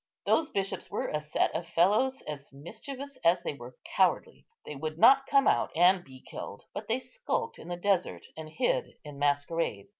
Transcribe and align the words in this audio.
Those 0.25 0.49
bishops 0.49 0.89
were 0.89 1.09
a 1.09 1.21
set 1.21 1.53
of 1.55 1.67
fellows 1.67 2.23
as 2.23 2.51
mischievous 2.51 3.19
as 3.23 3.43
they 3.43 3.53
were 3.53 3.75
cowardly; 3.95 4.47
they 4.65 4.75
would 4.75 4.97
not 4.97 5.27
come 5.27 5.47
out 5.47 5.69
and 5.75 6.03
be 6.03 6.23
killed, 6.27 6.63
but 6.73 6.87
they 6.87 6.99
skulked 6.99 7.59
in 7.59 7.67
the 7.67 7.77
desert, 7.77 8.25
and 8.35 8.49
hid 8.49 8.95
in 9.03 9.19
masquerade. 9.19 9.89